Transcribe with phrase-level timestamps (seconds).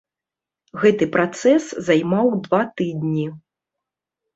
[0.83, 1.63] Гэты працэс
[1.93, 3.33] займаў два тыдні.